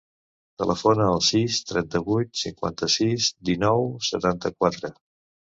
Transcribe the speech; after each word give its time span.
Telefona 0.61 1.09
al 1.09 1.21
sis, 1.27 1.57
trenta-vuit, 1.71 2.33
cinquanta-sis, 2.45 3.29
dinou, 3.51 3.87
setanta-quatre. 4.11 4.95